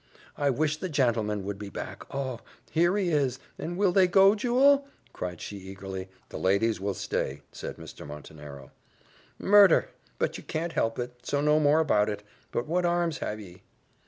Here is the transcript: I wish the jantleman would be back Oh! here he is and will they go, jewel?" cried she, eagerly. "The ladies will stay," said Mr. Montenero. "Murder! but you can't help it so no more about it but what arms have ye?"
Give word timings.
I 0.35 0.49
wish 0.49 0.77
the 0.77 0.89
jantleman 0.89 1.43
would 1.45 1.59
be 1.59 1.69
back 1.69 2.05
Oh! 2.11 2.39
here 2.71 2.97
he 2.97 3.09
is 3.09 3.37
and 3.59 3.77
will 3.77 3.91
they 3.91 4.07
go, 4.07 4.33
jewel?" 4.33 4.87
cried 5.13 5.39
she, 5.39 5.57
eagerly. 5.57 6.09
"The 6.29 6.39
ladies 6.39 6.81
will 6.81 6.95
stay," 6.95 7.43
said 7.51 7.77
Mr. 7.77 8.07
Montenero. 8.07 8.71
"Murder! 9.37 9.89
but 10.17 10.39
you 10.39 10.43
can't 10.43 10.73
help 10.73 10.97
it 10.97 11.19
so 11.23 11.39
no 11.39 11.59
more 11.59 11.79
about 11.81 12.09
it 12.09 12.23
but 12.51 12.65
what 12.65 12.83
arms 12.83 13.19
have 13.19 13.39
ye?" 13.39 13.61